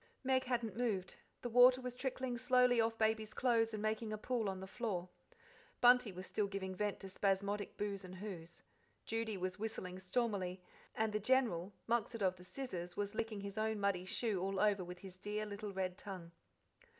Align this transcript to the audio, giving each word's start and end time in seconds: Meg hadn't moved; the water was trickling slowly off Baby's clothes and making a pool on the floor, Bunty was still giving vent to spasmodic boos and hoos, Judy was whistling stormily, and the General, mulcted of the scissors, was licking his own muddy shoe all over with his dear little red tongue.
Meg 0.23 0.45
hadn't 0.45 0.75
moved; 0.75 1.15
the 1.43 1.49
water 1.49 1.79
was 1.79 1.95
trickling 1.95 2.35
slowly 2.35 2.81
off 2.81 2.97
Baby's 2.97 3.35
clothes 3.35 3.71
and 3.71 3.83
making 3.83 4.11
a 4.11 4.17
pool 4.17 4.49
on 4.49 4.59
the 4.59 4.65
floor, 4.65 5.09
Bunty 5.79 6.11
was 6.11 6.25
still 6.25 6.47
giving 6.47 6.73
vent 6.73 6.99
to 7.01 7.07
spasmodic 7.09 7.77
boos 7.77 8.03
and 8.03 8.15
hoos, 8.15 8.63
Judy 9.05 9.37
was 9.37 9.59
whistling 9.59 9.99
stormily, 9.99 10.59
and 10.95 11.13
the 11.13 11.19
General, 11.19 11.71
mulcted 11.87 12.23
of 12.23 12.35
the 12.37 12.43
scissors, 12.43 12.97
was 12.97 13.13
licking 13.13 13.41
his 13.41 13.59
own 13.59 13.79
muddy 13.79 14.05
shoe 14.05 14.41
all 14.41 14.59
over 14.59 14.83
with 14.83 14.97
his 14.97 15.17
dear 15.17 15.45
little 15.45 15.71
red 15.71 15.99
tongue. 15.99 16.31